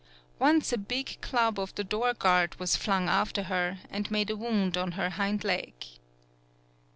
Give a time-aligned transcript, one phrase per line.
[0.39, 4.35] Once a big club of the door guard was flung after her, and made a
[4.35, 5.75] wound on her hind leg.